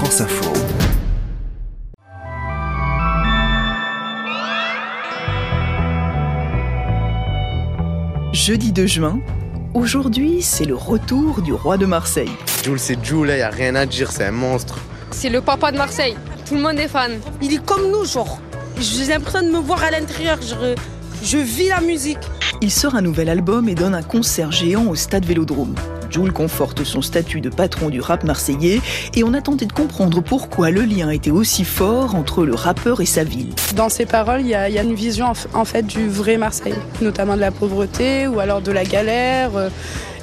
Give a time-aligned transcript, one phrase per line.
[0.00, 0.50] France Info.
[8.32, 9.20] Jeudi 2 juin,
[9.74, 12.30] aujourd'hui c'est le retour du roi de Marseille.
[12.64, 14.78] Jules, c'est Jules, il n'y a rien à dire, c'est un monstre.
[15.10, 16.16] C'est le papa de Marseille.
[16.48, 17.20] Tout le monde est fan.
[17.42, 18.40] Il est comme nous, genre.
[18.78, 20.38] J'ai l'impression de me voir à l'intérieur.
[20.40, 20.74] Je,
[21.22, 22.24] je vis la musique.
[22.62, 25.74] Il sort un nouvel album et donne un concert géant au stade Vélodrome.
[26.10, 28.80] Jules conforte son statut de patron du rap marseillais
[29.14, 33.00] et on a tenté de comprendre pourquoi le lien était aussi fort entre le rappeur
[33.00, 33.54] et sa ville.
[33.76, 37.40] Dans ses paroles, il y, a une vision en fait du vrai Marseille, notamment de
[37.40, 39.68] la pauvreté ou alors de la galère euh,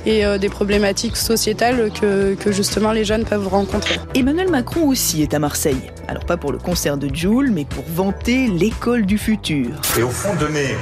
[0.05, 3.99] et euh, des problématiques sociétales que, que, justement les jeunes peuvent rencontrer.
[4.15, 5.91] Emmanuel Macron aussi est à Marseille.
[6.07, 9.69] Alors pas pour le concert de Jules, mais pour vanter l'école du futur.
[9.97, 10.75] Et au fond, donner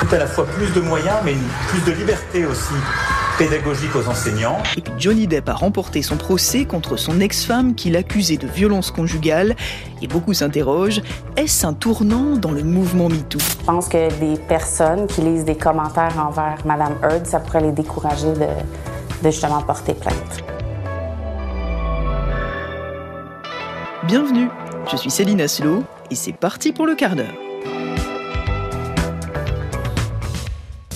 [0.00, 1.34] tout à la fois plus de moyens, mais
[1.68, 2.74] plus de liberté aussi
[3.38, 4.58] pédagogique aux enseignants.
[4.76, 8.90] Et puis Johnny Depp a remporté son procès contre son ex-femme qui l'accusait de violence
[8.90, 9.54] conjugale.
[10.02, 11.00] Et beaucoup s'interrogent,
[11.36, 13.38] est-ce un tournant dans le mouvement MeToo?
[13.38, 17.72] Je pense que des personnes qui lisent des commentaires envers Madame Heard, ça pourrait les
[17.72, 20.42] décourager de, de justement porter plainte.
[24.08, 24.48] Bienvenue,
[24.90, 27.47] je suis Céline Aslo et c'est parti pour le quart d'heure.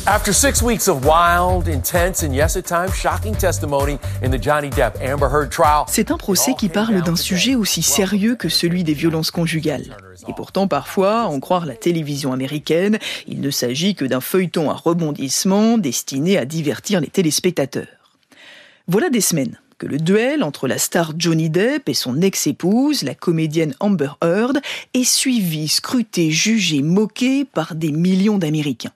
[0.05, 4.69] After six weeks of wild, intense, and yes, at times shocking testimony in the Johnny
[4.69, 5.85] Depp Amber Heard trial.
[5.87, 9.97] C'est un procès qui parle d'un sujet aussi sérieux que celui des violences conjugales.
[10.27, 14.75] Et pourtant, parfois, en croire la télévision américaine, il ne s'agit que d'un feuilleton à
[14.75, 17.87] rebondissement destiné à divertir les téléspectateurs.
[18.89, 23.15] Voilà des semaines que le duel entre la star Johnny Depp et son ex-épouse, la
[23.15, 24.59] comédienne Amber Heard,
[24.95, 28.93] est suivi, scruté, jugé, moqué par des millions d'Américains.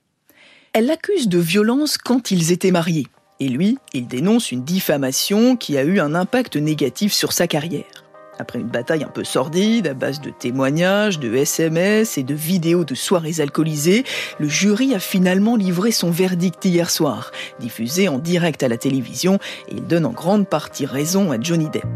[0.78, 3.06] Elle l'accuse de violence quand ils étaient mariés.
[3.41, 8.05] Et lui, il dénonce une diffamation qui a eu un impact négatif sur sa carrière.
[8.38, 12.84] Après une bataille un peu sordide, à base de témoignages, de SMS et de vidéos
[12.84, 14.04] de soirées alcoolisées,
[14.38, 19.38] le jury a finalement livré son verdict hier soir, diffusé en direct à la télévision,
[19.70, 21.88] et il donne en grande partie raison à Johnny Depp.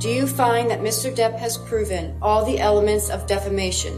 [0.00, 1.12] Do you find that Mr.
[1.12, 3.94] Depp has proven all the elements of defamation?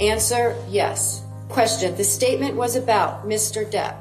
[0.00, 1.22] Answer, yes.
[1.52, 1.92] Question.
[1.98, 3.68] The statement was about Mr.
[3.70, 3.96] Depp.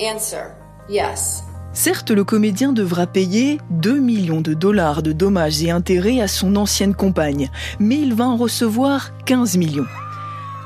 [0.00, 0.50] Answer.
[0.88, 1.44] Yes.
[1.72, 6.56] Certes, le comédien devra payer 2 millions de dollars de dommages et intérêts à son
[6.56, 9.86] ancienne compagne, mais il va en recevoir 15 millions.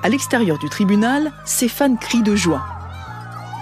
[0.03, 2.80] À l'extérieur du tribunal, ses fans crient de joie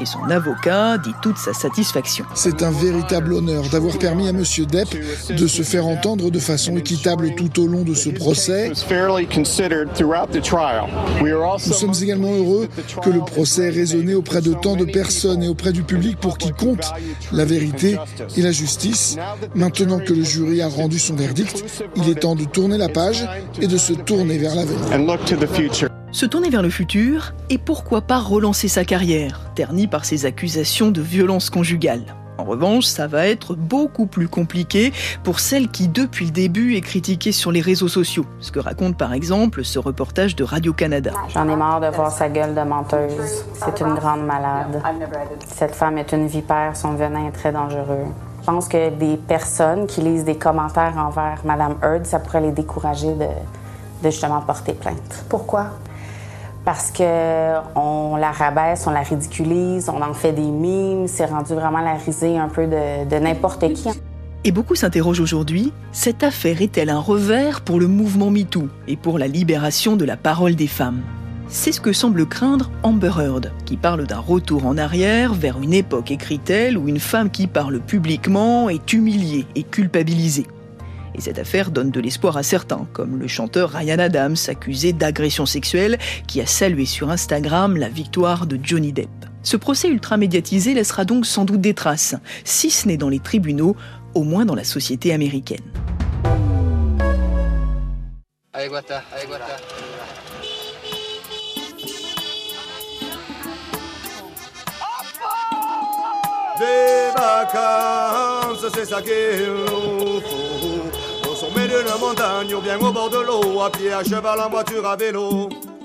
[0.01, 2.25] et son avocat dit toute sa satisfaction.
[2.35, 4.43] C'est un véritable honneur d'avoir permis à M.
[4.71, 4.89] Depp
[5.35, 8.73] de se faire entendre de façon équitable tout au long de ce procès.
[11.21, 12.69] Nous sommes également heureux
[13.03, 16.39] que le procès ait résonné auprès de tant de personnes et auprès du public pour
[16.39, 16.93] qui compte
[17.33, 17.97] la vérité
[18.37, 19.17] et la justice.
[19.55, 21.65] Maintenant que le jury a rendu son verdict,
[21.97, 23.29] il est temps de tourner la page
[23.61, 25.89] et de se tourner vers l'avenir.
[26.11, 30.91] Se tourner vers le futur et pourquoi pas relancer sa carrière, ternie par ses accusations
[30.91, 32.03] de violence conjugale.
[32.39, 34.93] En revanche, ça va être beaucoup plus compliqué
[35.23, 38.25] pour celle qui, depuis le début, est critiquée sur les réseaux sociaux.
[38.41, 41.13] Ce que raconte par exemple ce reportage de Radio-Canada.
[41.29, 43.45] J'en ai marre de voir sa gueule de menteuse.
[43.53, 44.81] C'est une grande malade.
[45.47, 48.07] Cette femme est une vipère, son venin est très dangereux.
[48.41, 52.53] Je pense que des personnes qui lisent des commentaires envers Madame Heard, ça pourrait les
[52.53, 53.27] décourager de,
[54.03, 55.25] de justement porter plainte.
[55.29, 55.67] Pourquoi?
[56.69, 61.81] Parce qu'on la rabaisse, on la ridiculise, on en fait des mimes, c'est rendu vraiment
[61.81, 63.89] la risée un peu de, de n'importe qui.
[64.45, 69.19] Et beaucoup s'interrogent aujourd'hui, cette affaire est-elle un revers pour le mouvement MeToo et pour
[69.19, 71.01] la libération de la parole des femmes?
[71.49, 75.73] C'est ce que semble craindre Amber Heard, qui parle d'un retour en arrière vers une
[75.73, 80.47] époque, écrit-elle, où une femme qui parle publiquement est humiliée et culpabilisée.
[81.19, 85.47] Et cette affaire donne de l'espoir à certains, comme le chanteur Ryan Adams, accusé d'agression
[85.47, 85.99] sexuelle,
[86.29, 89.09] qui a salué sur Instagram la victoire de Johnny Depp.
[89.43, 92.15] Ce procès ultra médiatisé laissera donc sans doute des traces,
[92.45, 93.75] si ce n'est dans les tribunaux,
[94.15, 95.59] au moins dans la société américaine.
[106.61, 109.03] Des vacances, c'est ça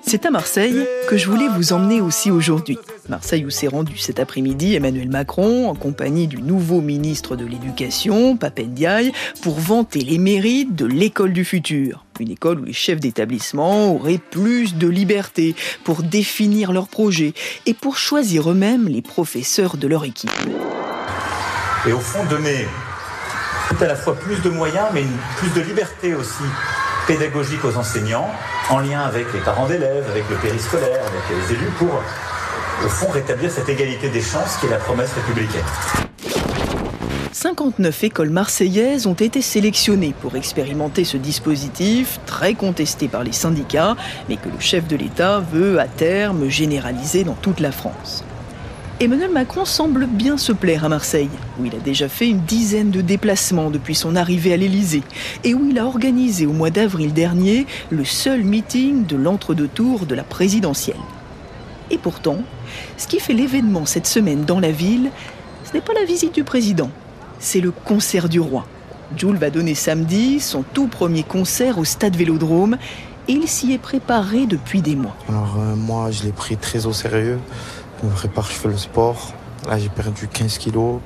[0.05, 2.77] c'est à Marseille que je voulais vous emmener aussi aujourd'hui.
[3.09, 8.37] Marseille où s'est rendu cet après-midi Emmanuel Macron en compagnie du nouveau ministre de l'Éducation,
[8.37, 12.05] Papendiaï, pour vanter les mérites de l'école du futur.
[12.19, 17.33] Une école où les chefs d'établissement auraient plus de liberté pour définir leurs projets
[17.65, 20.29] et pour choisir eux-mêmes les professeurs de leur équipe.
[21.87, 22.67] Et au fond, donner
[23.73, 26.43] tout à la fois plus de moyens, mais une, plus de liberté aussi
[27.07, 28.29] pédagogique aux enseignants,
[28.69, 32.01] en lien avec les parents d'élèves, avec le périscolaire, avec les élus, pour
[32.85, 35.63] au fond rétablir cette égalité des chances qui est la promesse républicaine.
[37.31, 43.95] 59 écoles marseillaises ont été sélectionnées pour expérimenter ce dispositif, très contesté par les syndicats,
[44.29, 48.23] mais que le chef de l'État veut à terme généraliser dans toute la France.
[49.03, 51.29] Emmanuel Macron semble bien se plaire à Marseille,
[51.59, 55.03] où il a déjà fait une dizaine de déplacements depuis son arrivée à l'Élysée,
[55.43, 60.05] et où il a organisé au mois d'avril dernier le seul meeting de l'entre-deux tours
[60.05, 60.95] de la présidentielle.
[61.91, 62.43] Et pourtant,
[62.95, 65.11] ce qui fait l'événement cette semaine dans la ville,
[65.65, 66.89] ce n'est pas la visite du président,
[67.39, 68.65] c'est le concert du roi.
[69.17, 72.77] Jules va donner samedi son tout premier concert au stade Vélodrome
[73.27, 75.15] et il s'y est préparé depuis des mois.
[75.27, 77.39] Alors euh, moi, je l'ai pris très au sérieux.
[78.03, 79.31] Je me prépare, je fais le sport.
[79.65, 80.99] Là, j'ai perdu 15 kilos.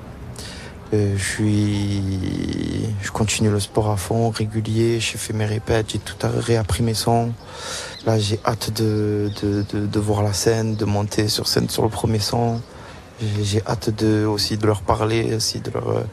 [0.95, 2.01] Euh, je suis,
[3.03, 4.99] je continue le sport à fond, régulier.
[4.99, 7.33] J'ai fait mes répètes, j'ai tout réappris mes sons.
[8.07, 11.83] Là, j'ai hâte de, de, de, de, voir la scène, de monter sur scène sur
[11.83, 12.61] le premier son.
[13.43, 16.03] J'ai hâte de, aussi de leur parler, aussi de leur,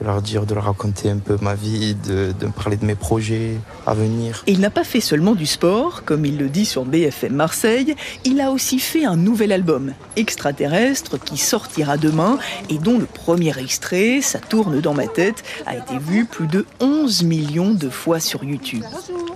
[0.00, 3.56] de leur dire, de leur raconter un peu ma vie, de, parler de mes projets
[3.86, 4.42] à venir.
[4.46, 8.40] Il n'a pas fait seulement du sport, comme il le dit sur BFM Marseille, il
[8.40, 12.38] a aussi fait un nouvel album, Extraterrestre, qui sortira demain
[12.70, 16.66] et dont le premier extrait, Ça tourne dans ma tête, a été vu plus de
[16.80, 18.84] 11 millions de fois sur YouTube.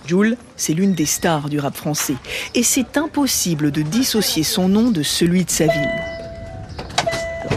[0.06, 2.16] Jules, c'est l'une des stars du rap français,
[2.54, 6.21] et c'est impossible de dissocier son nom de celui de sa ville.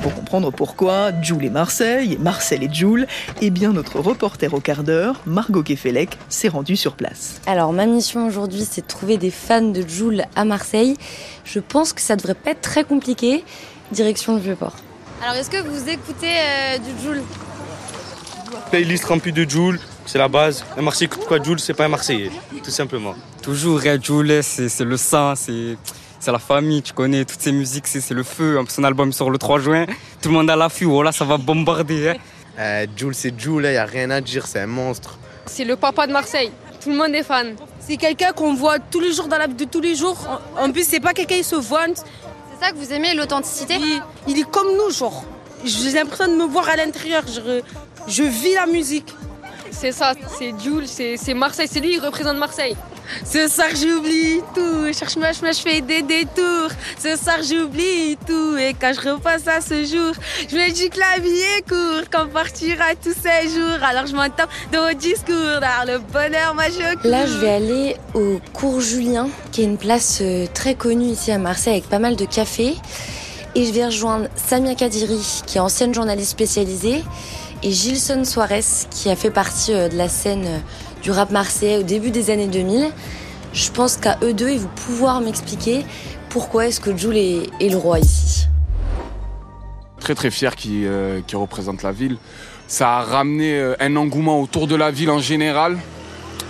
[0.05, 3.07] Pour comprendre pourquoi Jules et Marseille, et Marcel et Jules,
[3.41, 7.41] eh bien notre reporter au quart d'heure, Margot Kefelec, s'est rendue sur place.
[7.47, 10.95] Alors ma mission aujourd'hui, c'est de trouver des fans de Jules à Marseille.
[11.43, 13.43] Je pense que ça devrait pas être très compliqué.
[13.91, 14.75] Direction le Vieux-Port.
[15.23, 17.23] Alors est-ce que vous écoutez euh, du Jules
[18.69, 20.63] Playlist remplie de Jules, c'est la base.
[20.77, 22.29] Un Marseillais écoute quoi Jules, c'est pas un Marseillais,
[22.63, 23.15] tout simplement.
[23.41, 25.77] Toujours, hein, Jules, c'est le sang, c'est
[26.25, 28.59] c'est la famille, tu connais toutes ces musiques, c'est le feu.
[28.67, 29.85] Son album sort le 3 juin,
[30.23, 32.09] tout le monde à l'affût, oh là ça va bombarder.
[32.09, 32.15] Hein.
[32.57, 35.17] Euh, Jules, c'est Jules, il n'y a rien à dire, c'est un monstre.
[35.45, 37.53] C'est le papa de Marseille, tout le monde est fan.
[37.81, 40.17] C'est quelqu'un qu'on voit tous les jours dans la vie de tous les jours.
[40.57, 41.97] En plus, c'est pas quelqu'un qui se vante.
[41.97, 43.73] C'est ça que vous aimez, l'authenticité?
[43.77, 45.25] Il, il, est comme nous, genre.
[45.65, 47.59] J'ai l'impression de me voir à l'intérieur, je,
[48.07, 49.13] je vis la musique.
[49.71, 52.77] C'est ça, c'est Jules, c'est Marseille, c'est lui, il représente Marseille.
[53.23, 56.71] Ce soir j'oublie tout, cherche ma je fais des détours.
[56.97, 60.13] Ce soir j'oublie tout et quand je repasse à ce jour,
[60.49, 63.83] je me dis que la vie est courte, qu'on partira tous ces jours.
[63.83, 67.95] Alors je m'entends dans vos discours, dans le bonheur, moi je Là je vais aller
[68.13, 71.99] au cours Julien, qui est une place euh, très connue ici à Marseille avec pas
[71.99, 72.75] mal de cafés.
[73.57, 77.03] Et je vais rejoindre Samia Kadiri, qui est ancienne journaliste spécialisée,
[77.63, 80.61] et Gilson Suarez, qui a fait partie euh, de la scène
[81.01, 82.91] du rap marseillais au début des années 2000.
[83.53, 85.85] Je pense qu'à eux deux, ils vont pouvoir m'expliquer
[86.29, 88.47] pourquoi est-ce que Jules est, le roi ici.
[89.99, 92.17] Très très fier qui, euh, représente la ville.
[92.67, 95.77] Ça a ramené euh, un engouement autour de la ville en général.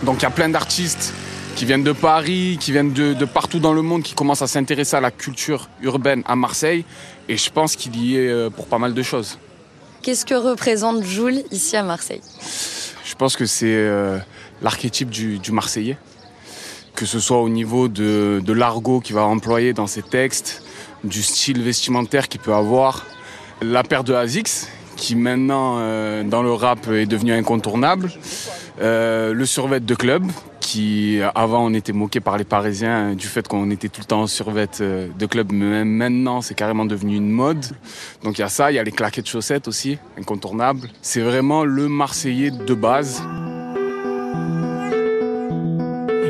[0.02, 1.14] Donc il y a plein d'artistes
[1.56, 4.96] qui viennent de Paris, qui viennent de, partout dans le monde, qui commencent à s'intéresser
[4.96, 6.84] à la culture urbaine à Marseille.
[7.30, 9.38] Et je pense qu'il y est euh, pour pas mal de choses.
[10.06, 12.22] Qu'est-ce que représente Jules ici à Marseille?
[13.04, 14.20] Je pense que c'est euh,
[14.62, 15.98] l'archétype du, Marseillais.
[16.94, 20.62] Que ce soit au niveau de, l'argot qu'il va employer dans ses textes,
[21.04, 23.04] du style vestimentaire qu'il peut avoir,
[23.64, 28.12] la paire de Asics, qui maintenant euh, dans le rap est devenu incontournable,
[28.82, 30.24] euh, le survêt de club,
[30.66, 34.22] qui avant on était moqué par les Parisiens du fait qu'on était tout le temps
[34.22, 37.64] en survêt de club, mais maintenant c'est carrément devenu une mode.
[38.24, 40.90] Donc il y a ça, il y a les claquettes chaussettes aussi, incontournables.
[41.04, 43.22] C'est vraiment le Marseillais de base.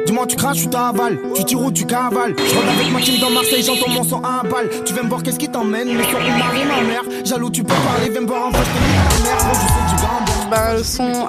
[0.06, 1.18] Dis-moi, tu craches ou t'avales?
[1.36, 2.36] Tu tires ou tu cavales?
[2.38, 4.70] Je rentre avec ma team dans Marseille, j'entends mon sang à un balle.
[4.86, 5.96] Tu viens me voir, qu'est-ce qui t'emmène?
[5.96, 7.04] Mais sur une marée, ma mère.
[7.24, 10.26] Jaloux, tu peux parler, viens me voir en face, je te la mère.
[10.28, 10.35] Moi.
[10.50, 10.76] Bah,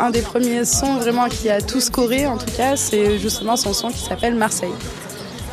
[0.01, 3.73] un des premiers sons vraiment qui a tout scoré, en tout cas, c'est justement son
[3.73, 4.75] son qui s'appelle Marseille.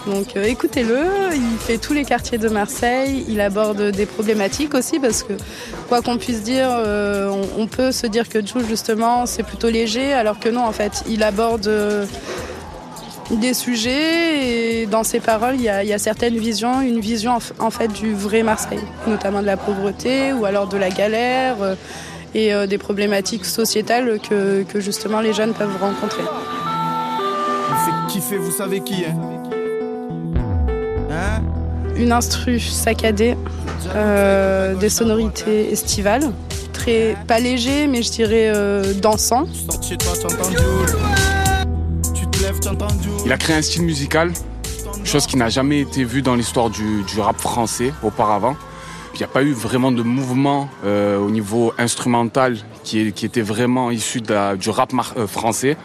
[0.05, 4.99] Donc euh, écoutez-le, il fait tous les quartiers de Marseille, il aborde des problématiques aussi
[4.99, 5.31] parce que
[5.87, 10.11] quoi qu'on puisse dire, euh, on, peut se dire que Jules justement c'est plutôt léger
[10.11, 12.05] alors que non en fait il aborde euh,
[13.31, 17.87] des sujets et dans ses paroles il y, a, certaines visions, une vision en fait
[17.87, 21.55] du vrai Marseille, notamment de la pauvreté ou alors de la galère
[22.35, 26.23] et euh, des problématiques sociétales que, que, justement les jeunes peuvent rencontrer.
[27.85, 29.15] Fait kiffer, vous savez qui hein,
[31.11, 31.41] hein
[31.95, 33.37] une instru saccadée,
[33.95, 36.31] euh, des sonorités estivales,
[36.71, 39.45] très, pas léger, mais je dirais euh, dansant.
[43.25, 44.31] Il a créé un style musical,
[45.03, 48.55] chose qui n'a jamais été vue dans l'histoire du, du rap français auparavant.
[49.13, 53.91] Il n'y a pas eu vraiment de mouvement euh, au niveau instrumental qui, était vraiment
[53.91, 55.77] issu du rap euh, français.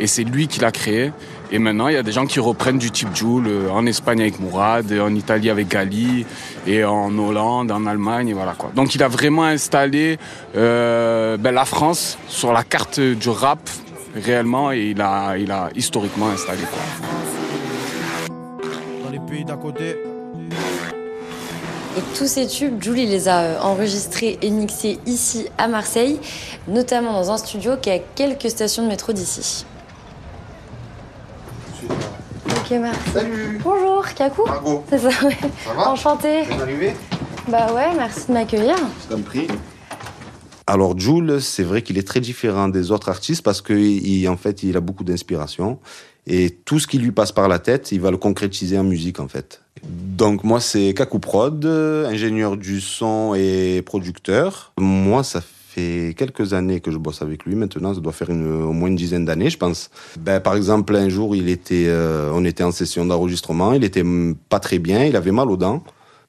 [0.00, 1.12] Et c'est lui qui l'a créé.
[1.52, 4.22] Et maintenant, il y a des gens qui reprennent du type Joule euh, en Espagne
[4.22, 6.26] avec Mourad, en Italie avec Gali,
[6.66, 8.72] et en Hollande, en Allemagne, voilà quoi.
[8.74, 10.18] Donc il a vraiment installé
[10.54, 13.60] ben, la France sur la carte du rap
[14.16, 15.36] réellement, et il a,
[15.76, 16.62] historiquement installé.
[19.04, 20.11] Dans les pays d'à côté.
[22.16, 26.20] Tous ces tubes, Jules, il les a euh, enregistrés et mixés ici à Marseille,
[26.68, 29.64] notamment dans un studio qui est à quelques stations de métro d'ici.
[31.88, 33.00] Ok, merci.
[33.14, 34.84] Salut Bonjour, Kakou Margot.
[34.90, 35.36] C'est ça, ouais.
[35.64, 35.88] Ça va?
[35.88, 36.44] Enchantée.
[36.44, 36.94] Bien arrivé
[37.48, 38.76] Bah ouais, merci de m'accueillir.
[39.04, 39.48] Je t'en prie.
[40.66, 44.36] Alors Jules, c'est vrai qu'il est très différent des autres artistes parce que il, en
[44.36, 45.78] fait, il a beaucoup d'inspiration
[46.26, 49.18] et tout ce qui lui passe par la tête, il va le concrétiser en musique
[49.18, 49.61] en fait.
[49.82, 54.72] Donc moi, c'est Kakou Prod, euh, ingénieur du son et producteur.
[54.78, 57.54] Moi, ça fait quelques années que je bosse avec lui.
[57.54, 59.90] Maintenant, ça doit faire une, au moins une dizaine d'années, je pense.
[60.20, 63.72] Ben, par exemple, un jour, il était, euh, on était en session d'enregistrement.
[63.72, 64.04] Il était
[64.48, 65.04] pas très bien.
[65.04, 65.82] Il avait mal aux dents.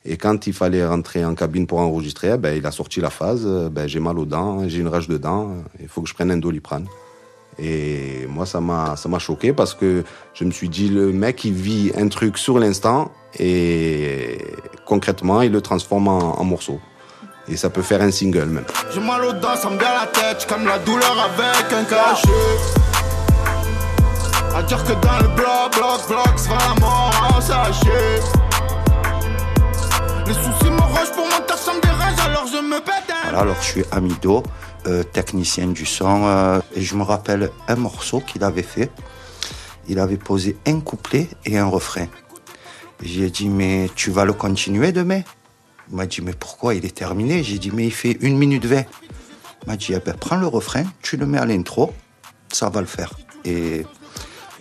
[0.05, 3.45] Et quand il fallait rentrer en cabine pour enregistrer, ben, il a sorti la phase.
[3.72, 5.51] Ben, j'ai mal aux dents, j'ai une rage de dents.
[5.79, 6.88] Il faut que je prenne un doliprane.
[7.60, 11.43] Et moi, ça m'a, ça m'a choqué parce que je me suis dit, le mec,
[11.45, 14.39] il vit un truc sur l'instant et
[14.86, 16.79] concrètement, il le transforme en, en morceau.
[17.48, 18.65] Et ça peut faire un single même.
[18.93, 21.74] J'ai mal aux dents, ça me vient à la tête, je calme la douleur avec
[21.74, 22.29] un cachet.
[24.55, 28.19] À dire que dans le bloc, bloc, bloc, c'est va la mort en sachet.
[30.27, 33.39] Les soucis me rochent pour mon taf, ça me dérange, alors je me pète Voilà,
[33.39, 34.43] alors je suis Amido,
[34.88, 38.92] euh, technicien du son, euh, et je me rappelle un morceau qu'il avait fait.
[39.88, 42.08] Il avait posé un couplet et un refrain.
[43.02, 45.22] J'ai dit, mais tu vas le continuer demain?
[45.90, 46.74] Il m'a dit, mais pourquoi?
[46.75, 47.44] Il est terminé.
[47.44, 48.86] J'ai dit, mais il fait une minute vingt.
[49.63, 51.94] Il m'a dit, eh ben, prends le refrain, tu le mets à l'intro,
[52.52, 53.12] ça va le faire.
[53.44, 53.86] Et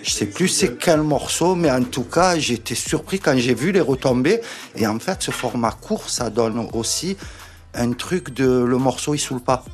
[0.02, 3.70] je sais plus c'est quel morceau, mais en tout cas, j'étais surpris quand j'ai vu
[3.70, 4.40] les retombées.
[4.74, 7.16] Et en fait, ce format court, ça donne aussi
[7.74, 9.64] un truc de le morceau, il saoule pas.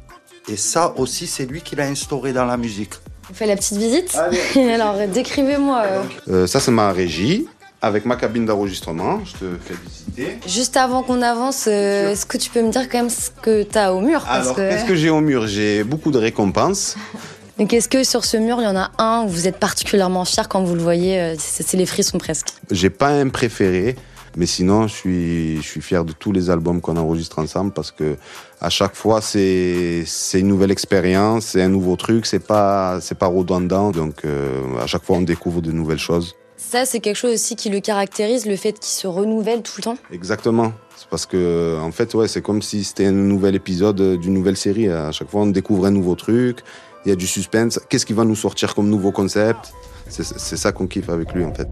[0.51, 2.95] Et ça aussi, c'est lui qui l'a instauré dans la musique.
[3.31, 4.17] On fait la petite visite
[4.57, 5.83] Alors, décrivez-moi.
[5.85, 7.47] euh, Euh, ça, c'est ma régie
[7.83, 9.21] avec ma cabine d'enregistrement.
[9.25, 10.39] Je te fais visiter.
[10.49, 13.63] Juste avant qu'on avance, euh, est-ce que tu peux me dire quand même ce que
[13.63, 14.23] t'as au mur?
[14.27, 14.69] Parce Alors, que...
[14.71, 15.47] qu'est-ce que j'ai au mur?
[15.47, 16.97] J'ai beaucoup de récompenses.
[17.59, 20.25] Donc, est-ce que sur ce mur, il y en a un où vous êtes particulièrement
[20.25, 22.49] fier quand vous le voyez C'est c'est les frissons presque.
[22.71, 23.97] J'ai pas un préféré,
[24.39, 27.91] mais sinon, je suis, je suis fier de tous les albums qu'on enregistre ensemble parce
[27.91, 28.17] que
[28.61, 33.19] à chaque fois, c'est, c'est une nouvelle expérience, c'est un nouveau truc, c'est pas, c'est
[33.19, 33.91] pas redondant.
[33.91, 36.37] Donc, euh, à chaque fois, on découvre de nouvelles choses.
[36.57, 39.83] Ça, c'est quelque chose aussi qui le caractérise, le fait qu'il se renouvelle tout le
[39.83, 39.99] temps.
[40.13, 40.73] Exactement.
[40.97, 44.57] C'est parce que, en fait, ouais, c'est comme si c'était un nouvel épisode d'une nouvelle
[44.57, 44.89] série.
[44.89, 46.61] À chaque fois, on découvre un nouveau truc.
[47.05, 47.81] Il y a du suspense.
[47.89, 49.73] Qu'est-ce qui va nous sortir comme nouveau concept?
[50.09, 51.69] C'est c'est ça qu'on kiffe avec lui, en fait.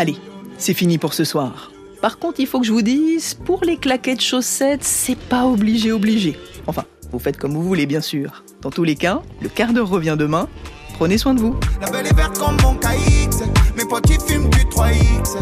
[0.00, 0.16] Allez,
[0.58, 1.72] c'est fini pour ce soir.
[2.00, 5.90] Par contre, il faut que je vous dise, pour les claquettes chaussettes, c'est pas obligé,
[5.90, 6.38] obligé.
[6.68, 8.44] Enfin, vous faites comme vous voulez, bien sûr.
[8.62, 10.46] Dans tous les cas, le quart d'heure revient demain.
[10.94, 11.58] Prenez soin de vous.
[11.80, 13.42] La belle est verte comme mon KX.
[13.76, 15.36] Mes potes ils fument du 3X.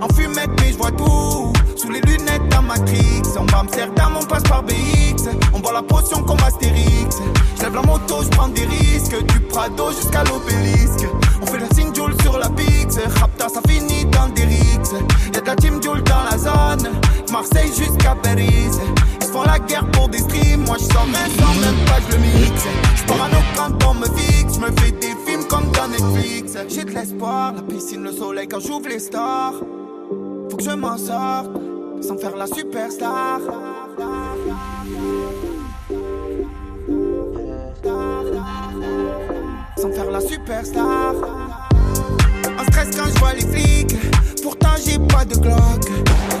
[0.00, 1.52] En fumette, mais je vois tout.
[1.76, 3.22] Sous les lunettes d'un Matrix.
[3.52, 5.28] Va Amsterdam, on passe par BX.
[5.54, 7.18] On boit la potion comme Astérix.
[7.56, 9.24] Je lève la moto, je prends des risques.
[9.24, 11.06] Du Prado jusqu'à l'obélisque.
[11.42, 11.89] On fait la signe
[12.90, 13.20] Pix.
[13.20, 14.94] Rapta, ça finit dans des rixes.
[15.34, 16.92] Y'a de la team Joule dans la zone.
[17.32, 18.68] Marseille jusqu'à Paris.
[19.20, 20.64] Ils font la guerre pour des streams.
[20.64, 22.66] Moi, je sors un sans même pas, je le mixe.
[22.96, 24.54] Je parano quand on me fixe.
[24.54, 26.56] Je me fais des films comme dans Netflix.
[26.68, 29.54] J'ai de l'espoir, la piscine, le soleil quand j'ouvre les stars.
[30.50, 31.50] Faut que je m'en sorte
[32.02, 33.40] sans faire la superstar.
[39.76, 41.14] Sans faire la superstar.
[42.60, 43.96] En stress quand je vois les flics.
[44.42, 45.88] Pourtant j'ai pas de Glock.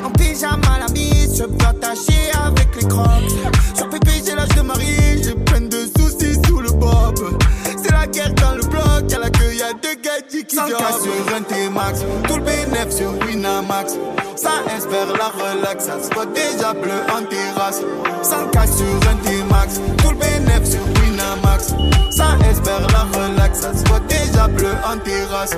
[0.04, 3.30] En pyjama la mise, je peux attacher avec les crocs.
[3.74, 7.38] Sur pépé j'ai l'âge de Marie, j'ai plein de soucis sous le bob.
[7.82, 11.34] C'est la guerre dans le bloc, y'a la queue, y'a deux gadgets qui 100 sur
[11.34, 13.94] un T-Max, tout le bénéf sur Winamax.
[14.36, 17.80] Ça espère la relax, ça se voit déjà bleu en terrasse.
[18.22, 21.74] 100 sur un T-Max, tout le bénéf sur Winamax.
[22.10, 25.56] Ça espère la relax, ça se voit déjà bleu en terrasse.